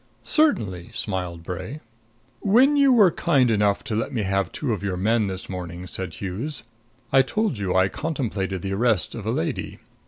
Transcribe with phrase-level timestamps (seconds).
[0.23, 1.79] "Certainly," smiled Bray.
[2.39, 5.85] "When you were kind enough to let me have two of your men this morning,"
[5.85, 6.63] said Hughes,
[7.13, 9.77] "I told you I contemplated the arrest of a lady.